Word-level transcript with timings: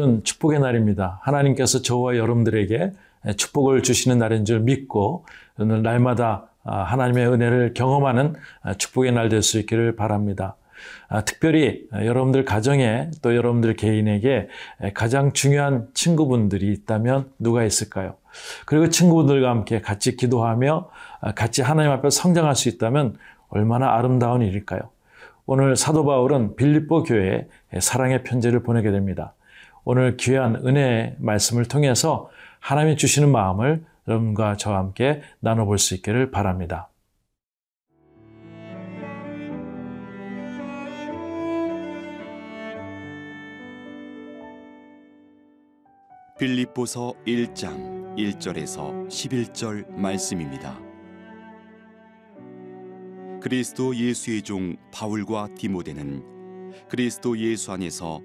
오늘은 0.00 0.24
축복의 0.24 0.60
날입니다. 0.60 1.20
하나님께서 1.22 1.82
저와 1.82 2.16
여러분들에게 2.16 2.92
축복을 3.36 3.82
주시는 3.82 4.16
날인 4.16 4.46
줄 4.46 4.60
믿고 4.60 5.26
오늘 5.58 5.82
날마다 5.82 6.48
하나님의 6.64 7.28
은혜를 7.28 7.74
경험하는 7.74 8.34
축복의 8.78 9.12
날 9.12 9.28
될 9.28 9.42
수 9.42 9.58
있기를 9.58 9.96
바랍니다. 9.96 10.56
특별히 11.26 11.86
여러분들 11.92 12.46
가정에 12.46 13.10
또 13.20 13.36
여러분들 13.36 13.74
개인에게 13.76 14.48
가장 14.94 15.34
중요한 15.34 15.88
친구분들이 15.92 16.72
있다면 16.72 17.30
누가 17.38 17.62
있을까요? 17.62 18.14
그리고 18.64 18.88
친구분들과 18.88 19.50
함께 19.50 19.82
같이 19.82 20.16
기도하며 20.16 20.88
같이 21.34 21.60
하나님 21.60 21.92
앞에 21.92 22.08
성장할 22.08 22.54
수 22.54 22.70
있다면 22.70 23.16
얼마나 23.50 23.92
아름다운 23.92 24.40
일일까요? 24.40 24.80
오늘 25.44 25.76
사도 25.76 26.06
바울은 26.06 26.56
빌립보 26.56 27.02
교회에 27.02 27.48
사랑의 27.80 28.22
편지를 28.22 28.62
보내게 28.62 28.90
됩니다. 28.92 29.34
오늘 29.84 30.16
귀한 30.16 30.56
은혜의 30.56 31.16
말씀을 31.18 31.66
통해서 31.66 32.30
하나님이 32.60 32.96
주시는 32.96 33.30
마음을 33.30 33.84
여러분과 34.06 34.56
저와 34.56 34.78
함께 34.78 35.22
나눠볼 35.40 35.78
수 35.78 35.94
있기를 35.94 36.30
바랍니다. 36.30 36.88
빌립보서 46.38 47.12
1장 47.26 48.16
1절에서 48.16 49.08
11절 49.08 49.90
말씀입니다. 49.92 50.78
그리스도 53.42 53.94
예수의 53.94 54.42
종 54.42 54.76
바울과 54.92 55.48
디모데는 55.56 56.70
그리스도 56.88 57.38
예수 57.38 57.72
안에서 57.72 58.20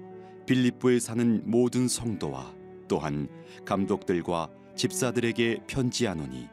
빌립보에 0.46 1.00
사는 1.00 1.42
모든 1.44 1.88
성도와 1.88 2.54
또한 2.88 3.28
감독들과 3.64 4.48
집사들에게 4.76 5.64
편지하노니 5.66 6.48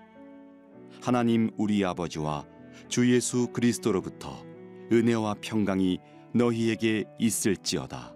하나님 1.02 1.52
우리 1.58 1.86
아버지와 1.86 2.46
주 2.88 3.14
예수 3.14 3.48
그리스도로부터 3.54 4.44
은혜와 4.92 5.36
평강이 5.42 6.00
너희에게 6.34 7.06
있을지어다. 7.20 8.16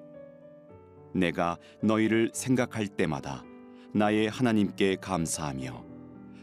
내가 1.13 1.57
너희를 1.81 2.31
생각할 2.33 2.87
때마다 2.87 3.43
나의 3.93 4.29
하나님께 4.29 4.97
감사하며 5.01 5.85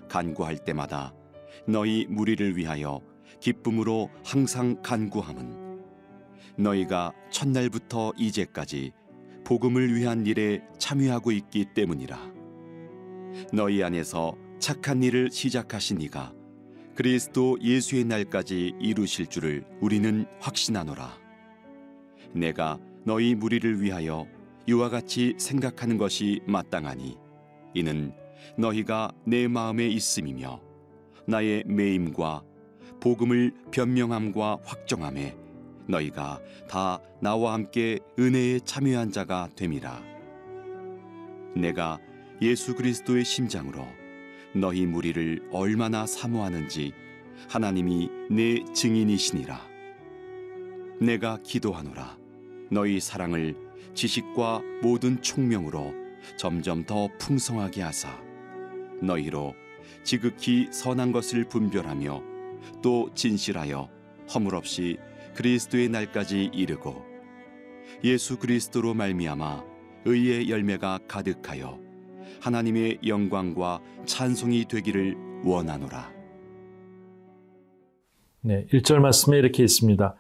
간구할 0.08 0.58
때마다 0.58 1.14
너희 1.66 2.06
무리를 2.08 2.56
위하여 2.56 3.00
기쁨으로 3.40 4.10
항상 4.24 4.80
간구함은 4.82 5.82
너희가 6.56 7.12
첫날부터 7.30 8.12
이제까지 8.16 8.92
복음을 9.44 9.94
위한 9.94 10.26
일에 10.26 10.62
참여하고 10.78 11.30
있기 11.30 11.66
때문이라. 11.74 12.18
너희 13.52 13.82
안에서 13.82 14.36
착한 14.58 15.02
일을 15.02 15.30
시작하신 15.30 16.00
이가 16.00 16.32
그리스도 16.94 17.58
예수의 17.60 18.04
날까지 18.04 18.74
이루실 18.80 19.26
줄을 19.26 19.64
우리는 19.80 20.24
확신하노라. 20.40 21.18
내가 22.32 22.78
너희 23.04 23.34
무리를 23.34 23.82
위하여 23.82 24.26
이와 24.66 24.88
같이 24.88 25.34
생각하는 25.38 25.98
것이 25.98 26.40
마땅하니 26.46 27.18
이는 27.74 28.12
너희가 28.56 29.12
내 29.26 29.46
마음에 29.46 29.86
있음이며 29.88 30.60
나의 31.26 31.64
매임과 31.66 32.42
복음을 33.00 33.52
변명함과 33.72 34.60
확정함에 34.64 35.36
너희가 35.86 36.40
다 36.68 37.00
나와 37.20 37.52
함께 37.52 37.98
은혜에 38.18 38.60
참여한 38.60 39.10
자가 39.10 39.48
됨이라. 39.56 40.02
내가 41.56 41.98
예수 42.42 42.74
그리스도의 42.74 43.24
심장으로 43.24 43.86
너희 44.54 44.86
무리를 44.86 45.48
얼마나 45.52 46.06
사모하는지 46.06 46.92
하나님이 47.48 48.08
내 48.30 48.64
증인이시니라. 48.72 49.60
내가 51.00 51.38
기도하노라. 51.42 52.16
너희 52.70 53.00
사랑을 53.00 53.56
지식과 53.94 54.62
모든 54.82 55.20
총명으로 55.22 55.94
점점 56.36 56.84
더 56.84 57.08
풍성하게 57.18 57.82
하사 57.82 58.20
너희로 59.02 59.54
지극히 60.02 60.68
선한 60.72 61.12
것을 61.12 61.44
분별하며 61.48 62.22
또 62.82 63.10
진실하여 63.14 63.88
허물없이 64.32 64.98
그리스도의 65.34 65.88
날까지 65.88 66.50
이르고 66.52 67.02
예수 68.02 68.38
그리스도로 68.38 68.94
말미암아 68.94 69.64
의의 70.04 70.50
열매가 70.50 71.00
가득하여 71.08 71.78
하나님의 72.40 72.98
영광과 73.06 73.80
찬송이 74.04 74.66
되기를 74.66 75.16
원하노라. 75.44 76.12
네, 78.42 78.66
1절 78.72 78.98
말씀에 78.98 79.38
이렇게 79.38 79.62
있습니다. 79.62 80.14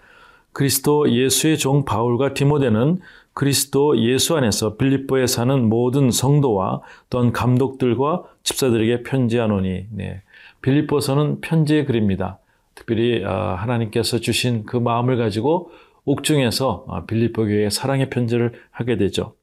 그리스도 0.52 1.10
예수의 1.10 1.58
종 1.58 1.84
바울과 1.84 2.32
디모데는 2.32 3.00
그리스도 3.34 3.98
예수 3.98 4.36
안에서 4.36 4.76
빌립보에 4.76 5.26
사는 5.26 5.68
모든 5.68 6.10
성도와 6.10 6.80
또한 7.10 7.32
감독들과 7.32 8.22
집사들에게 8.44 9.02
편지하노니 9.02 9.88
네. 9.90 10.22
빌립보서는 10.62 11.40
편지의 11.40 11.84
글입니다. 11.84 12.38
특별히 12.74 13.24
아, 13.24 13.54
하나님께서 13.54 14.18
주신 14.18 14.64
그 14.64 14.76
마음을 14.76 15.16
가지고 15.16 15.70
옥중에서 16.04 16.86
아, 16.88 17.04
빌립보 17.06 17.46
교회에 17.46 17.70
사랑의 17.70 18.10
편지를 18.10 18.52
하게 18.70 18.96
되죠. 18.96 19.34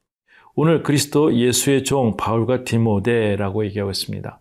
오늘 0.53 0.83
그리스도 0.83 1.33
예수의 1.33 1.83
종 1.83 2.17
바울과 2.17 2.63
디모데라고 2.65 3.65
얘기하고 3.65 3.91
있습니다. 3.91 4.39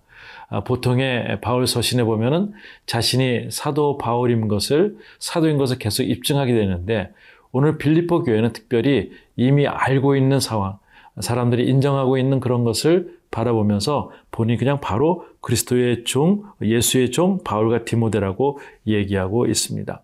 아, 0.49 0.65
보통의 0.65 1.41
바울 1.41 1.67
서신에 1.67 2.03
보면은 2.03 2.53
자신이 2.87 3.51
사도 3.51 3.97
바울인 3.97 4.49
것을 4.49 4.97
사도인 5.19 5.57
것을 5.57 5.79
계속 5.79 6.03
입증하게 6.03 6.53
되는데 6.53 7.13
오늘 7.53 7.79
빌립보 7.79 8.25
교회는 8.25 8.53
특별히 8.53 9.13
이미 9.37 9.67
알고 9.67 10.17
있는 10.17 10.41
상황, 10.41 10.79
사람들이 11.21 11.69
인정하고 11.69 12.19
있는 12.19 12.41
그런 12.41 12.65
것을 12.65 13.20
바라보면서 13.31 14.11
본인이 14.31 14.59
그냥 14.59 14.81
바로 14.81 15.25
그리스도의 15.41 16.05
종, 16.05 16.45
예수의 16.61 17.11
종 17.11 17.43
바울과 17.45 17.85
디모데라고 17.85 18.59
얘기하고 18.87 19.47
있습니다. 19.47 20.03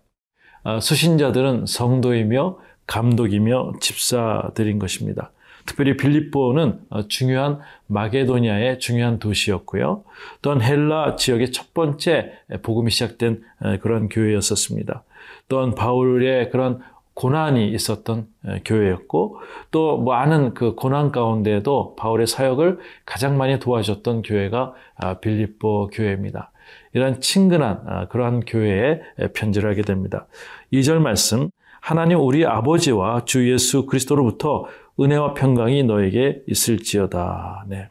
아, 0.63 0.79
수신자들은 0.79 1.65
성도이며 1.65 2.57
감독이며 2.87 3.73
집사들인 3.79 4.79
것입니다. 4.79 5.31
특별히 5.65 5.97
빌립보는 5.97 6.79
어, 6.89 7.07
중요한 7.07 7.59
마게도니아의 7.87 8.79
중요한 8.79 9.19
도시였고요. 9.19 10.03
또한 10.41 10.61
헬라 10.61 11.17
지역의 11.17 11.51
첫 11.51 11.73
번째 11.73 12.31
복음이 12.63 12.89
시작된 12.89 13.43
그런 13.81 14.07
교회였었습니다. 14.07 15.03
또한 15.49 15.75
바울의 15.75 16.49
그런 16.49 16.79
고난이 17.17 17.71
있었던 17.71 18.27
교회였고 18.63 19.39
또 19.71 19.97
많은 20.03 20.53
그 20.53 20.75
고난 20.75 21.11
가운데도 21.11 21.95
바울의 21.95 22.27
사역을 22.27 22.77
가장 23.07 23.39
많이 23.39 23.57
도와줬던 23.57 24.21
교회가 24.21 24.75
아, 24.97 25.15
빌립보 25.15 25.89
교회입니다. 25.93 26.51
이런 26.93 27.19
친근한 27.19 27.81
아, 27.87 28.07
그러한 28.07 28.41
교회에 28.41 29.01
편지를 29.33 29.67
하게 29.67 29.81
됩니다. 29.81 30.27
2절 30.71 30.99
말씀 30.99 31.49
하나님 31.81 32.19
우리 32.19 32.45
아버지와 32.45 33.25
주 33.25 33.51
예수 33.51 33.87
그리스도로부터 33.87 34.65
은혜와 34.99 35.33
평강이 35.33 35.85
너에게 35.85 36.43
있을지어다. 36.47 37.65
네. 37.67 37.89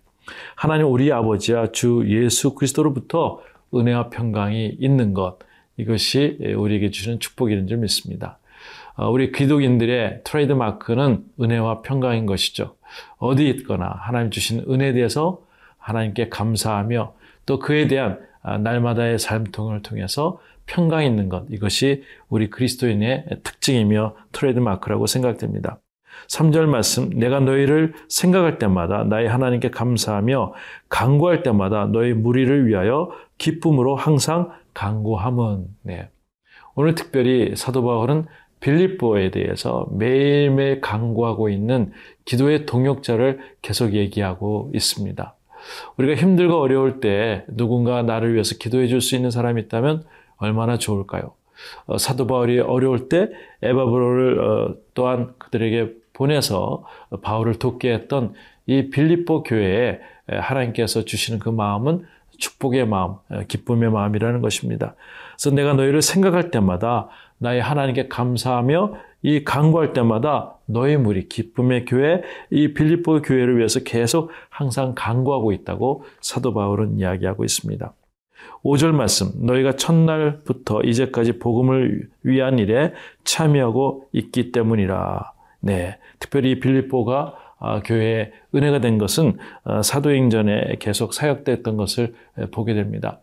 하나님 0.54 0.86
우리 0.86 1.12
아버지와 1.12 1.72
주 1.72 2.04
예수 2.06 2.54
그리스도로부터 2.54 3.40
은혜와 3.74 4.10
평강이 4.10 4.76
있는 4.78 5.14
것 5.14 5.38
이것이 5.78 6.38
우리에게 6.56 6.90
주는 6.92 7.18
축복인 7.18 7.66
줄 7.66 7.78
믿습니다. 7.78 8.38
어, 8.96 9.10
우리 9.10 9.30
기독인들의 9.30 10.22
트레이드 10.24 10.52
마크는 10.52 11.24
은혜와 11.40 11.82
평강인 11.82 12.26
것이죠. 12.26 12.76
어디 13.18 13.48
있거나 13.50 13.94
하나님 14.00 14.30
주신 14.30 14.64
은혜에 14.68 14.94
대해서 14.94 15.42
하나님께 15.78 16.30
감사하며 16.30 17.14
또 17.44 17.58
그에 17.58 17.86
대한 17.86 18.18
아, 18.42 18.58
날마다의 18.58 19.18
삶통을 19.18 19.82
통해서 19.82 20.40
평강 20.66 21.04
있는 21.04 21.28
것 21.28 21.44
이것이 21.50 22.04
우리 22.28 22.48
그리스도인의 22.48 23.26
특징이며 23.42 24.14
트레이드 24.32 24.58
마크라고 24.60 25.06
생각됩니다. 25.06 25.78
3절 26.28 26.66
말씀 26.66 27.10
내가 27.10 27.40
너희를 27.40 27.92
생각할 28.08 28.58
때마다 28.58 29.04
나의 29.04 29.28
하나님께 29.28 29.70
감사하며 29.70 30.54
간구할 30.88 31.42
때마다 31.42 31.86
너희 31.86 32.14
무리를 32.14 32.66
위하여 32.66 33.10
기쁨으로 33.38 33.96
항상 33.96 34.50
간구함은 34.74 35.66
네. 35.82 36.08
오늘 36.74 36.94
특별히 36.94 37.54
사도 37.54 37.84
바울은 37.84 38.26
빌립보에 38.60 39.30
대해서 39.30 39.86
매일매일 39.92 40.80
강구하고 40.80 41.48
있는 41.48 41.92
기도의 42.24 42.66
동역자를 42.66 43.40
계속 43.62 43.94
얘기하고 43.94 44.70
있습니다. 44.74 45.34
우리가 45.96 46.20
힘들고 46.20 46.60
어려울 46.60 47.00
때 47.00 47.44
누군가 47.48 48.02
나를 48.02 48.32
위해서 48.34 48.54
기도해 48.58 48.86
줄 48.86 49.00
수 49.00 49.16
있는 49.16 49.30
사람이 49.30 49.62
있다면 49.62 50.04
얼마나 50.36 50.78
좋을까요? 50.78 51.32
어, 51.86 51.98
사도 51.98 52.26
바울이 52.26 52.60
어려울 52.60 53.08
때 53.08 53.30
에바브로를 53.62 54.40
어, 54.40 54.74
또한 54.94 55.34
그들에게 55.38 55.92
보내서 56.12 56.84
바울을 57.22 57.58
돕게 57.58 57.92
했던 57.92 58.34
이 58.66 58.90
빌립보 58.90 59.42
교회에 59.42 60.00
하나님께서 60.28 61.04
주시는 61.04 61.38
그 61.38 61.48
마음은 61.48 62.06
축복의 62.38 62.86
마음, 62.86 63.16
기쁨의 63.48 63.90
마음이라는 63.90 64.40
것입니다. 64.42 64.94
그래서 65.36 65.54
내가 65.54 65.74
너희를 65.74 66.02
생각할 66.02 66.50
때마다 66.50 67.08
나의 67.38 67.60
하나님께 67.60 68.08
감사하며 68.08 68.94
이 69.22 69.44
간구할 69.44 69.92
때마다 69.92 70.54
너희 70.66 70.96
무리 70.96 71.28
기쁨의 71.28 71.84
교회 71.84 72.22
이 72.50 72.74
빌립보 72.74 73.22
교회를 73.22 73.58
위해서 73.58 73.80
계속 73.80 74.30
항상 74.48 74.92
간구하고 74.94 75.52
있다고 75.52 76.04
사도 76.20 76.54
바울은 76.54 76.98
이야기하고 76.98 77.44
있습니다. 77.44 77.92
5절 78.62 78.92
말씀 78.92 79.32
너희가 79.46 79.72
첫날부터 79.72 80.82
이제까지 80.82 81.38
복음을 81.38 82.08
위한 82.22 82.58
일에 82.58 82.92
참여하고 83.24 84.08
있기 84.12 84.52
때문이라. 84.52 85.32
네. 85.60 85.98
특별히 86.18 86.60
빌립보가 86.60 87.34
아, 87.58 87.80
교회에 87.82 88.32
은혜가 88.54 88.80
된 88.80 88.98
것은 88.98 89.38
어, 89.64 89.82
사도행전에 89.82 90.76
계속 90.78 91.14
사역됐던 91.14 91.76
것을 91.76 92.14
보게 92.52 92.74
됩니다. 92.74 93.20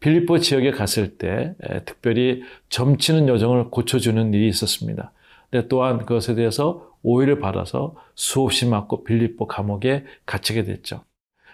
빌립보 0.00 0.38
지역에 0.38 0.70
갔을 0.70 1.16
때 1.16 1.54
특별히 1.84 2.42
점치는 2.68 3.28
여정을 3.28 3.70
고쳐주는 3.70 4.34
일이 4.34 4.48
있었습니다. 4.48 5.12
근데 5.50 5.68
또한 5.68 5.98
그것에 5.98 6.34
대해서 6.34 6.90
오해를 7.02 7.38
받아서 7.38 7.94
수없이 8.14 8.66
맞고 8.66 9.04
빌립보 9.04 9.46
감옥에 9.46 10.04
갇히게 10.26 10.64
됐죠. 10.64 11.04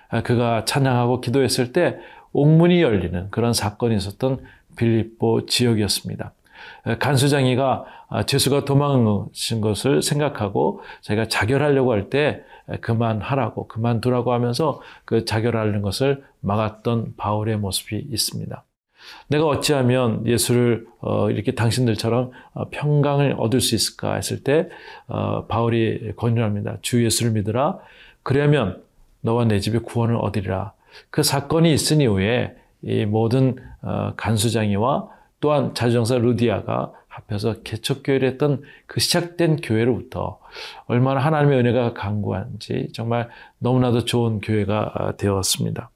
아, 0.09 0.23
그가 0.23 0.65
찬양하고 0.65 1.21
기도했을 1.21 1.73
때 1.73 1.99
옥문이 2.33 2.81
열리는 2.83 3.31
그런 3.31 3.53
사건이 3.53 3.97
있었던 3.97 4.41
빌립보 4.77 5.47
지역이었습니다. 5.47 6.33
간수장이가 6.99 7.85
아, 8.09 8.23
죄수가 8.25 8.65
도망친 8.65 9.61
것을 9.61 10.03
생각하고 10.03 10.81
자기가 11.03 11.29
자결하려고 11.29 11.93
할 11.93 12.11
때 12.11 12.43
그만하라고 12.81 13.69
그만두라고 13.69 14.33
하면서 14.33 14.81
그 15.05 15.25
자결하는 15.25 15.83
것을 15.83 16.25
막았던 16.41 17.15
바울의 17.17 17.59
모습이 17.59 18.07
있습니다. 18.11 18.65
내가 19.29 19.47
어찌하면 19.47 20.27
예수를 20.27 20.87
어, 21.01 21.31
이렇게 21.31 21.53
당신들처럼 21.53 22.31
어, 22.55 22.69
평강을 22.71 23.37
얻을 23.39 23.61
수 23.61 23.75
있을까 23.75 24.15
했을 24.15 24.43
때 24.43 24.69
어, 25.07 25.47
바울이 25.47 26.13
권유합니다. 26.17 26.79
주 26.83 27.05
예수를 27.05 27.33
믿으라. 27.33 27.79
그러면 28.23 28.83
너와 29.21 29.47
내 29.47 29.61
집에 29.61 29.79
구원을 29.79 30.17
얻으리라. 30.17 30.73
그 31.11 31.23
사건이 31.23 31.73
있은 31.73 32.01
이후에 32.01 32.55
이 32.83 33.07
모든 33.07 33.57
간수장이와 34.17 35.09
또한 35.41 35.75
자주정사 35.75 36.19
루디아가 36.19 36.93
합해서 37.13 37.63
개척교회를 37.63 38.27
했던 38.27 38.63
그 38.87 38.99
시작된 39.01 39.57
교회로부터 39.57 40.39
얼마나 40.87 41.21
하나님의 41.21 41.59
은혜가 41.59 41.93
강구한지 41.93 42.89
정말 42.95 43.29
너무나도 43.59 44.07
좋은 44.07 44.41
교회가 44.41 45.15
되었습니다. 45.19 45.91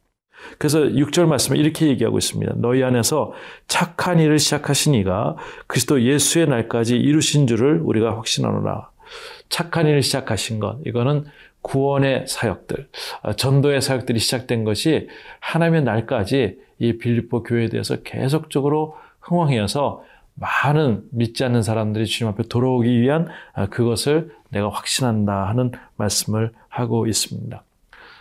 그래서 0.59 0.81
6절 0.81 1.27
말씀에 1.27 1.59
이렇게 1.59 1.87
얘기하고 1.87 2.19
있습니다. 2.19 2.57
너희 2.59 2.83
안에서 2.85 3.33
착한 3.67 4.21
일을 4.21 4.39
시작하신 4.39 4.95
이가 4.95 5.37
그리스도 5.67 6.03
예수의 6.03 6.47
날까지 6.49 6.97
이루신 6.97 7.47
줄을 7.47 7.81
우리가 7.83 8.15
확신하노라. 8.17 8.91
착한 9.49 9.87
일을 9.87 10.03
시작하신 10.03 10.61
것, 10.61 10.79
이거는 10.85 11.25
구원의 11.63 12.27
사역들, 12.29 12.89
아, 13.23 13.33
전도의 13.33 13.81
사역들이 13.81 14.19
시작된 14.19 14.65
것이 14.65 15.09
하나님의 15.41 15.83
날까지 15.85 16.59
이 16.79 16.99
빌립보 16.99 17.43
교회에 17.43 17.69
대해서 17.69 18.03
계속적으로 18.03 18.97
흥황해서 19.21 20.05
많은 20.37 21.03
믿지 21.11 21.45
않는 21.45 21.63
사람들이 21.63 22.07
주님 22.07 22.33
앞에 22.33 22.45
돌아오기 22.45 23.01
위한 23.01 23.29
아, 23.55 23.67
그것을 23.67 24.31
내가 24.51 24.69
확신한다 24.69 25.49
하는 25.49 25.73
말씀을 25.97 26.53
하고 26.69 27.07
있습니다. 27.07 27.63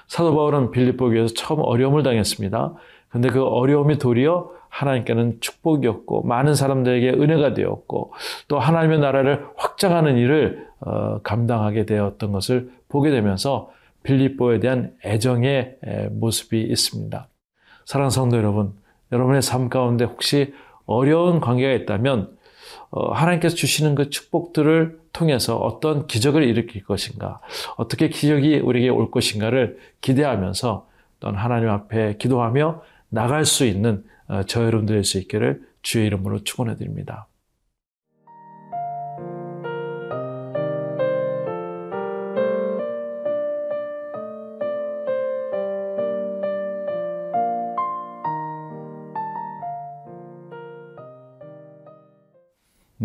사도 0.07 0.35
바울은 0.35 0.71
빌립보 0.71 1.09
교회에서 1.09 1.33
처음 1.33 1.59
어려움을 1.61 2.03
당했습니다. 2.03 2.73
근데 3.09 3.29
그 3.29 3.43
어려움이 3.43 3.97
도리어 3.97 4.51
하나님께는 4.69 5.37
축복이었고 5.39 6.23
많은 6.23 6.53
사람들에게 6.53 7.11
은혜가 7.11 7.53
되었고 7.53 8.13
또 8.47 8.59
하나님의 8.59 8.99
나라를 8.99 9.45
확장하는 9.55 10.17
일을 10.17 10.67
어, 10.81 11.19
감당하게 11.21 11.85
되었던 11.85 12.31
것을 12.31 12.71
보게 12.89 13.09
되면서 13.09 13.71
빌립보에 14.03 14.59
대한 14.59 14.93
애정의 15.03 15.77
모습이 16.11 16.61
있습니다. 16.61 17.27
사랑하는 17.85 18.09
성도 18.11 18.37
여러분, 18.37 18.73
여러분의 19.11 19.41
삶 19.41 19.69
가운데 19.69 20.05
혹시 20.05 20.53
어려운 20.85 21.39
관계가 21.39 21.73
있다면 21.73 22.35
어, 22.91 23.11
하나님께서 23.11 23.55
주시는 23.55 23.95
그 23.95 24.09
축복들을 24.09 24.99
통해서 25.11 25.57
어떤 25.57 26.07
기적을 26.07 26.43
일으킬 26.43 26.83
것인가, 26.83 27.39
어떻게 27.77 28.09
기적이 28.09 28.59
우리에게 28.59 28.89
올 28.89 29.11
것인가를 29.11 29.79
기대하면서 30.01 30.87
또한 31.19 31.35
하나님 31.35 31.69
앞에 31.69 32.17
기도하며 32.17 32.81
나갈 33.09 33.45
수 33.45 33.65
있는 33.65 34.03
어, 34.27 34.43
저 34.47 34.63
여러분 34.63 34.85
들일 34.85 35.03
수 35.03 35.17
있기를 35.17 35.61
주의 35.81 36.05
이름으로 36.07 36.43
축원해 36.43 36.75
드립니다. 36.75 37.27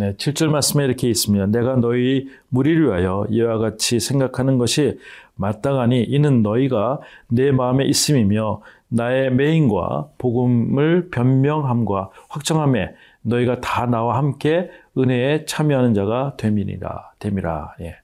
네, 0.00 0.14
7절 0.14 0.48
말씀에 0.48 0.86
이렇게 0.86 1.10
있습니다. 1.10 1.48
내가 1.48 1.76
너희 1.76 2.26
무리를 2.48 2.86
위하여 2.86 3.26
이와 3.28 3.58
같이 3.58 4.00
생각하는 4.00 4.56
것이 4.56 4.98
마땅하니 5.34 6.04
이는 6.04 6.42
너희가 6.42 7.00
내 7.28 7.52
마음에 7.52 7.84
있음이며 7.84 8.62
나의 8.88 9.30
메인과 9.34 10.08
복음을 10.16 11.10
변명함과 11.10 12.08
확정함에 12.30 12.94
너희가 13.20 13.60
다 13.60 13.84
나와 13.84 14.16
함께 14.16 14.70
은혜에 14.96 15.44
참여하는 15.44 15.92
자가 15.92 16.32
됨이니라. 16.38 17.10
됨이라. 17.18 17.74
예. 17.82 17.96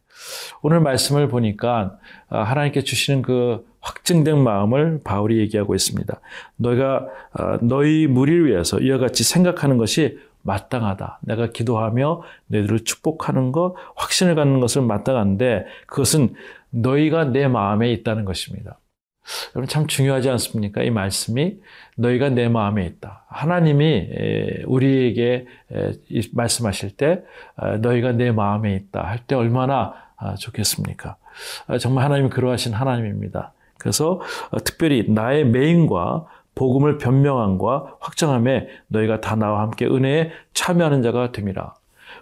오늘 0.61 0.81
말씀을 0.81 1.29
보니까 1.29 1.97
아, 2.29 2.43
하나님께 2.43 2.83
주시는 2.83 3.23
그 3.23 3.65
확증된 3.81 4.37
마음을 4.38 5.00
바울이 5.03 5.38
얘기하고 5.38 5.75
있습니다. 5.75 6.21
너희가 6.57 7.07
아, 7.33 7.59
너희 7.62 8.07
무리를 8.07 8.47
위해서 8.47 8.79
이와 8.81 8.99
같이 8.99 9.25
생각하는 9.25 9.79
것이 9.79 10.19
마땅하다. 10.47 11.21
내가 11.23 11.50
기도하며 11.50 12.23
너희들을 12.47 12.85
축복하는 12.85 13.53
것, 13.53 13.75
확신을 13.97 14.35
갖는 14.35 14.61
것을 14.61 14.83
마땅한데 14.83 15.67
그것은 15.87 16.35
너희가 16.71 17.25
내 17.26 17.49
마음에 17.49 17.91
있다는 17.93 18.25
것입니다. 18.25 18.79
여러분 19.57 19.69
참 19.69 19.88
중요하지 19.88 20.31
않습니까? 20.31 20.83
이 20.83 20.91
말씀이 20.91 21.57
너희가 21.97 22.29
내 22.29 22.49
마음에 22.49 22.87
있다. 22.87 23.25
하나님이 23.29 24.09
우리에게 24.67 25.47
말씀하실 26.33 26.97
때 26.97 27.23
아, 27.57 27.76
너희가 27.79 28.12
내 28.12 28.31
마음에 28.31 28.75
있다 28.76 29.03
할 29.03 29.19
때 29.26 29.35
얼마나 29.35 29.95
아, 30.17 30.35
좋겠습니까? 30.37 31.17
아, 31.67 31.79
정말 31.79 32.05
하나님이 32.05 32.31
그러하신 32.31 32.73
하나님입니다. 32.73 33.53
그래서 33.79 34.21
어, 34.50 34.59
특별히 34.65 35.05
나의 35.09 35.45
메인과 35.45 36.26
복음을 36.57 36.99
변명함과 36.99 37.99
확정함에 38.01 38.67
너희가 38.89 39.21
다 39.21 39.37
나와 39.37 39.61
함께 39.61 39.87
은혜에 39.87 40.33
참여하는 40.55 41.03
자가 41.03 41.31
됨이라. 41.31 41.75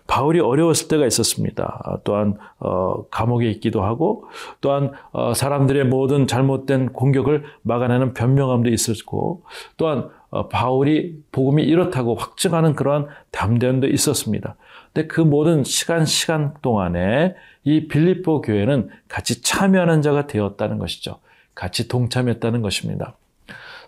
바울이 0.07 0.41
어려웠을 0.41 0.89
때가 0.89 1.07
있었습니다. 1.07 2.01
또한 2.05 2.37
어, 2.59 3.07
감옥에 3.11 3.49
있기도 3.53 3.83
하고 3.83 4.25
또한 4.61 4.93
어, 5.13 5.33
사람들의 5.33 5.87
모든 5.87 6.27
잘못된 6.27 6.93
공격을 6.93 7.45
막아내는 7.63 8.13
변명함도 8.13 8.69
있었고 8.71 9.45
또한 9.77 10.11
어, 10.29 10.49
바울이 10.49 11.23
복음이 11.33 11.63
이렇다고 11.63 12.17
확증하는 12.17 12.75
그러한 12.75 13.07
담대함도 13.31 13.87
있었습니다. 13.89 14.57
근데 14.93 15.07
그 15.07 15.21
모든 15.21 15.65
시간 15.65 16.05
시간 16.05 16.55
동안에 16.61 17.35
이 17.63 17.89
빌립보 17.89 18.43
교회는 18.43 18.91
같이 19.09 19.43
참여하는 19.43 20.03
자가 20.03 20.27
되었다는 20.27 20.79
것이죠. 20.79 21.19
같이 21.55 21.89
동참했다는 21.89 22.63
것입니다. 22.63 23.17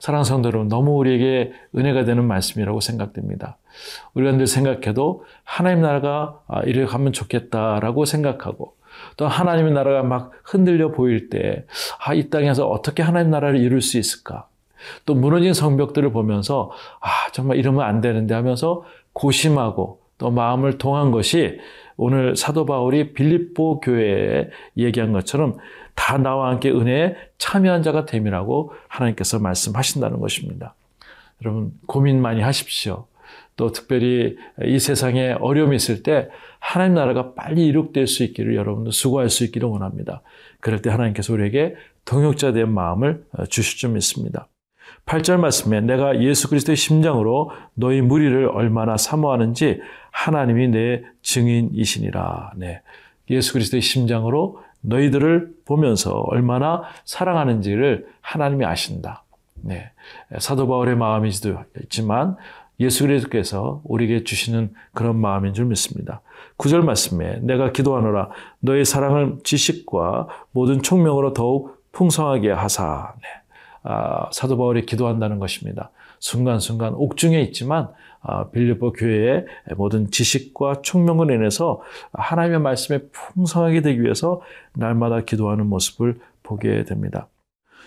사랑하는 0.01 0.25
성도 0.25 0.49
여러분, 0.49 0.69
너무 0.69 0.93
우리에게 0.97 1.53
은혜가 1.77 2.05
되는 2.05 2.25
말씀이라고 2.25 2.81
생각됩니다. 2.81 3.59
우리가 4.15 4.33
늘 4.33 4.47
생각해도 4.47 5.25
하나님 5.45 5.83
나라가 5.83 6.41
아, 6.49 6.63
이렇게 6.63 6.91
하면 6.91 7.13
좋겠다라고 7.13 8.05
생각하고 8.05 8.77
또 9.17 9.27
하나님의 9.27 9.73
나라가 9.73 10.03
막 10.03 10.33
흔들려 10.45 10.93
보일 10.93 11.29
때, 11.29 11.67
아, 12.05 12.15
이 12.15 12.31
땅에서 12.31 12.69
어떻게 12.69 13.03
하나님 13.03 13.31
나라를 13.31 13.61
이룰 13.61 13.83
수 13.83 13.99
있을까? 13.99 14.49
또 15.05 15.15
무너진 15.15 15.53
성벽들을 15.53 16.13
보면서, 16.13 16.71
아, 17.01 17.31
정말 17.33 17.59
이러면 17.59 17.83
안 17.83 18.01
되는데 18.01 18.35
하면서 18.35 18.85
고심하고 19.13 20.01
또 20.19 20.31
마음을 20.31 20.79
동한 20.79 21.11
것이 21.11 21.59
오늘 21.97 22.37
사도 22.37 22.67
바울이 22.67 23.13
빌립보 23.13 23.81
교회에 23.81 24.51
얘기한 24.77 25.13
것처럼 25.13 25.57
다 25.95 26.19
나와 26.19 26.51
함께 26.51 26.71
은혜에 26.71 27.17
참여한 27.39 27.83
자가 27.83 28.05
됨이라고 28.05 28.73
하나님께서 28.89 29.39
말씀하신다는 29.39 30.21
것입니다. 30.21 30.75
여러분 31.43 31.73
고민 31.87 32.21
많이 32.21 32.43
하십시오. 32.43 33.07
또 33.57 33.73
특별히 33.73 34.37
이 34.65 34.79
세상에 34.79 35.33
어려움이 35.33 35.77
있을 35.77 36.03
때 36.03 36.29
하나님 36.59 36.95
나라가 36.95 37.33
빨리 37.33 37.67
이룩될 37.67 38.07
수 38.07 38.23
있기를 38.23 38.55
여러분도 38.55 38.91
수고할 38.91 39.31
수 39.31 39.45
있기를 39.45 39.69
원합니다. 39.69 40.23
그럴 40.61 40.83
때 40.83 40.91
하나님께서 40.91 41.33
우리에게 41.33 41.75
동역자 42.05 42.53
된 42.53 42.71
마음을 42.71 43.25
주실 43.49 43.79
줄 43.79 43.91
믿습니다. 43.91 44.49
8절 45.07 45.39
말씀에 45.39 45.81
내가 45.81 46.21
예수 46.21 46.49
그리스도의 46.49 46.77
심장으로 46.77 47.51
너희 47.75 48.01
무리를 48.01 48.49
얼마나 48.49 48.97
사모하는지 48.97 49.81
하나님이 50.17 50.69
내 50.69 51.03
증인이시니라. 51.21 52.53
네. 52.57 52.81
예수 53.29 53.53
그리스도의 53.53 53.83
심장으로 53.83 54.63
너희들을 54.81 55.51
보면서 55.67 56.21
얼마나 56.29 56.85
사랑하는지를 57.05 58.09
하나님이 58.23 58.65
아신다. 58.65 59.25
네. 59.57 59.91
사도 60.39 60.67
바울의 60.69 60.97
마음이지도 60.97 61.59
있지만 61.83 62.37
예수 62.81 63.07
그리스도께서 63.07 63.83
우리에게 63.85 64.25
주시는 64.25 64.73
그런 64.95 65.17
마음인 65.17 65.53
줄 65.53 65.67
믿습니다. 65.67 66.23
구절 66.57 66.83
말씀에 66.83 67.41
내가 67.43 67.73
기도하노라 67.73 68.31
너의 68.61 68.87
사랑을 68.87 69.37
지식과 69.45 70.29
모든 70.53 70.81
총명으로 70.81 71.35
더욱 71.35 71.85
풍성하게 71.93 72.53
하사. 72.53 73.13
네. 73.21 73.29
아, 73.83 74.31
사도 74.33 74.57
바울이 74.57 74.87
기도한다는 74.87 75.39
것입니다. 75.39 75.91
순간순간 76.21 76.95
옥중에 76.95 77.41
있지만 77.43 77.89
아, 77.89 78.16
빌립보 78.53 78.93
교회의 78.93 79.45
모든 79.77 80.11
지식과 80.11 80.83
총명을 80.83 81.31
인해서 81.31 81.83
하나님의 82.13 82.61
말씀에 82.61 83.01
풍성하게 83.13 83.83
되기 83.83 84.03
위해서 84.03 84.41
날마다 84.75 85.21
기도하는 85.21 85.67
모습을 85.67 86.19
보게 86.43 86.85
됩니다. 86.85 87.29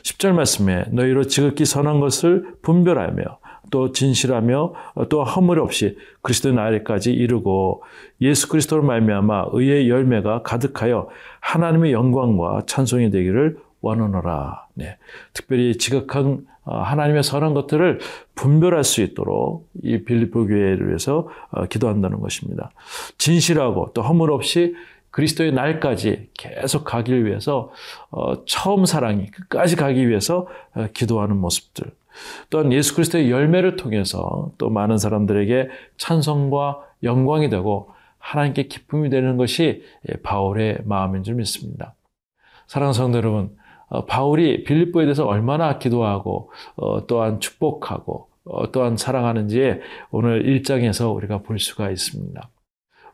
10절 0.04 0.32
말씀에 0.34 0.86
너희로 0.92 1.26
지극히 1.26 1.66
선한 1.66 2.00
것을 2.00 2.56
분별하며 2.62 3.24
또 3.72 3.92
진실하며 3.92 4.74
또 5.10 5.24
허물 5.24 5.60
없이 5.60 5.98
그리스도의 6.22 6.56
나이까지 6.56 7.14
이르고 7.14 7.84
예수 8.22 8.50
그리스도를 8.50 8.84
말미암아 8.84 9.48
의의 9.52 9.90
열매가 9.90 10.44
가득하여 10.44 11.10
하나님의 11.42 11.92
영광과 11.92 12.64
찬송이 12.66 13.12
되기를 13.12 13.58
원하노라. 13.82 14.68
네. 14.76 14.98
특별히 15.34 15.78
지극한 15.78 16.46
어, 16.59 16.59
하나님의 16.72 17.24
선한 17.24 17.54
것들을 17.54 18.00
분별할 18.36 18.84
수 18.84 19.02
있도록 19.02 19.70
이 19.84 20.04
빌립보 20.04 20.48
교회를 20.48 20.88
위해서 20.88 21.28
어, 21.52 21.66
기도한다는 21.66 22.20
것입니다. 22.20 22.72
진실하고 23.18 23.92
또 23.94 24.02
허물 24.02 24.32
없이 24.32 24.76
그리스도의 25.12 25.54
날까지 25.54 26.30
계속 26.34 26.84
가기 26.84 27.26
위해서 27.26 27.72
어, 28.12 28.46
처음 28.46 28.86
사랑이 28.86 29.28
끝까지 29.28 29.76
가기 29.76 30.08
위해서 30.08 30.48
기도하는 30.94 31.38
모습들. 31.38 31.92
또한 32.50 32.72
예수 32.74 32.96
그리스도의 32.96 33.32
열매를 33.32 33.76
통해서 33.76 34.52
또 34.58 34.70
많은 34.70 34.98
사람들에게 34.98 35.70
찬성과 35.98 36.80
영광이 37.04 37.50
되고 37.50 37.92
하나님께 38.18 38.64
기쁨이 38.64 39.10
되는 39.10 39.38
것이 39.38 39.84
예, 40.10 40.14
바울의 40.22 40.80
마음인 40.86 41.24
줄 41.24 41.36
믿습니다. 41.36 41.96
사랑하는 42.68 42.94
성도 42.94 43.18
여러분, 43.18 43.46
어, 43.46 43.59
바울이 44.08 44.64
빌립보에 44.64 45.06
대해서 45.06 45.26
얼마나 45.26 45.80
기도하고 45.80 46.52
어, 46.76 47.08
또한 47.08 47.40
축복하고 47.40 48.30
어, 48.46 48.72
또한 48.72 48.98
사랑하는지 48.98 49.80
오늘 50.12 50.44
1장에서 50.44 51.16
우리가 51.16 51.40
볼 51.40 51.60
수가 51.60 51.90
있습니다. 51.90 52.50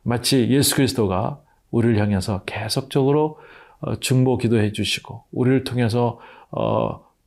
마치 0.03 0.48
예수 0.50 0.75
그리스도가 0.75 1.41
우리를 1.72 2.00
향해서 2.00 2.44
계속적으로 2.46 3.39
중보 4.00 4.38
기도해 4.38 4.72
주시고 4.72 5.25
우리를 5.32 5.63
통해서 5.63 6.20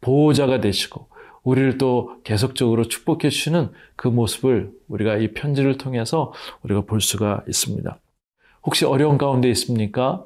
보호자가 0.01 0.61
되시고 0.61 1.09
우리를 1.43 1.79
또 1.79 2.13
계속적으로 2.25 2.85
축복해 2.85 3.31
주시는 3.31 3.73
그 3.97 4.09
모습을 4.09 4.71
우리가 4.89 5.17
이 5.17 5.33
편지를 5.33 5.79
통해서 5.79 6.33
우리가 6.63 6.83
볼 6.83 7.01
수가 7.01 7.45
있습니다. 7.49 7.99
혹시 8.65 8.85
어려운 8.85 9.19
가운데 9.19 9.49
있습니까? 9.51 10.25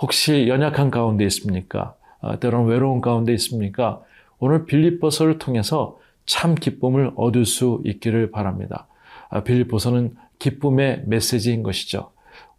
혹시 0.00 0.46
연약한 0.48 0.90
가운데 0.90 1.24
있습니까? 1.24 1.94
아, 2.20 2.36
때로는 2.36 2.66
외로운 2.66 3.00
가운데 3.00 3.32
있습니까? 3.34 4.00
오늘 4.38 4.66
빌립보서를 4.66 5.38
통해서 5.38 5.98
참 6.26 6.54
기쁨을 6.54 7.12
얻을 7.16 7.44
수 7.46 7.80
있기를 7.84 8.30
바랍니다. 8.30 8.86
아, 9.30 9.42
빌립보서는 9.42 10.16
기쁨의 10.38 11.04
메시지인 11.06 11.62
것이죠. 11.62 12.10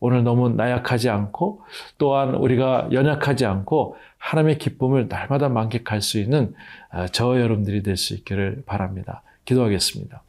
오늘 0.02 0.24
너무 0.24 0.50
나약하지 0.50 1.10
않고 1.10 1.62
또한 1.98 2.36
우리가 2.36 2.90
연약하지 2.92 3.46
않고 3.46 3.96
하나님의 4.18 4.58
기쁨을 4.58 5.08
날마다 5.10 5.50
만끽할 5.50 6.02
수 6.02 6.20
있는 6.20 6.54
아, 6.90 7.08
저 7.08 7.40
여러분들이 7.40 7.84
될 7.84 7.98
수 7.98 8.14
있기를 8.14 8.64
바랍니다. 8.66 9.24
기도하겠습니다. 9.46 10.22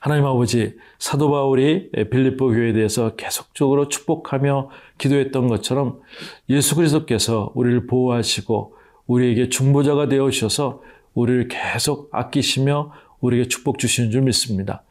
하나님 0.00 0.24
아버지 0.24 0.76
사도 0.98 1.30
바울이 1.30 1.90
빌립보 1.92 2.48
교회에 2.48 2.72
대해서 2.72 3.16
계속적으로 3.16 3.88
축복하며 3.88 4.70
기도했던 4.96 5.46
것처럼 5.46 6.00
예수 6.48 6.74
그리스도께서 6.74 7.52
우리를 7.54 7.86
보호하시고 7.86 8.76
우리에게 9.06 9.50
중보자가 9.50 10.08
되어 10.08 10.30
주셔서 10.30 10.82
우리를 11.12 11.48
계속 11.48 12.08
아끼시며 12.12 12.92
우리에게 13.20 13.48
축복 13.48 13.78
주시는 13.78 14.10
줄 14.10 14.22
믿습니다. 14.22 14.84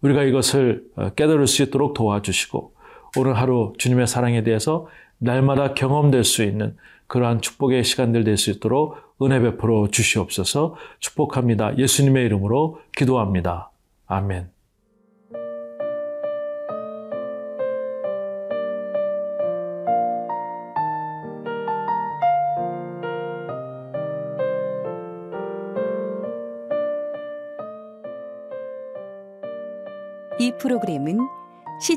우리가 0.00 0.22
이것을 0.22 0.84
어, 0.96 1.10
깨달을 1.10 1.46
수 1.46 1.62
있도록 1.62 1.92
도와주시고 1.92 2.72
오늘 3.18 3.34
하루 3.36 3.74
주님의 3.76 4.06
사랑에 4.06 4.42
대해서 4.44 4.88
날마다 5.18 5.74
경험될 5.74 6.24
수 6.24 6.42
있는 6.42 6.74
그러한 7.06 7.42
축복의 7.42 7.84
시간들 7.84 8.24
될 8.24 8.38
수 8.38 8.50
있도록 8.50 8.96
은혜 9.20 9.40
베풀어 9.40 9.88
주시옵소서 9.90 10.76
축복합니다. 11.00 11.76
예수님의 11.76 12.24
이름으로 12.24 12.80
기도합니다. 12.96 13.70
아멘. 14.06 14.53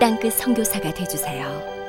땅끝 0.00 0.32
성교사가 0.32 0.94
되주세요 0.94 1.79